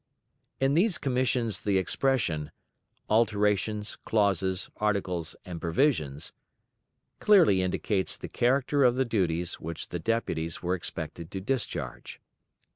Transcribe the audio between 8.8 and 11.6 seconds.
of the duties which the deputies were expected to